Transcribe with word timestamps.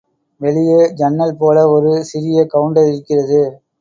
வெளியே 0.41 0.79
ஜன்னல் 0.95 1.35
போல 1.37 1.67
ஒரு 1.67 1.91
சிறிய 2.03 2.47
கவுண்டர் 2.47 2.89
இருக்கிறது! 2.91 3.41